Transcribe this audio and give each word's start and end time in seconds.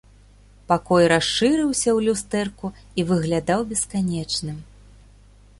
Пакой 0.71 1.03
расшырыўся 1.13 1.85
ў 1.85 1.99
люстэрку 2.07 2.67
і 3.03 3.05
выглядаў 3.13 3.59
бесканечным. 3.75 4.57